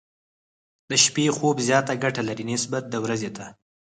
[0.89, 3.45] د شپې خوب زياته ګټه لري، نسبت د ورځې ته.